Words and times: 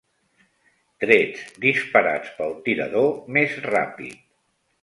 Trets 1.03 1.43
disparats 1.67 2.33
pel 2.39 2.57
tirador 2.69 3.13
més 3.37 3.57
ràpid. 3.71 4.21